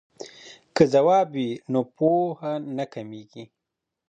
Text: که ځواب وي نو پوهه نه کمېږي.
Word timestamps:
که 0.75 0.83
ځواب 0.93 1.27
وي 1.35 1.49
نو 1.71 1.81
پوهه 1.95 2.53
نه 2.77 2.85
کمېږي. 2.93 3.43